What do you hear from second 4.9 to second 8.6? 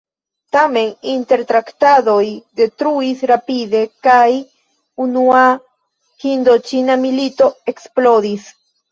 Unua Hindoĉina Milito eksplodis.